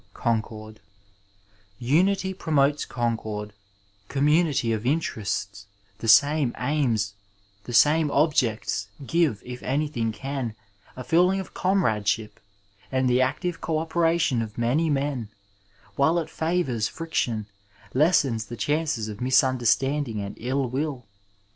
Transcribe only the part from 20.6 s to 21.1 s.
will.